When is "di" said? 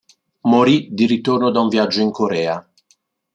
0.91-1.05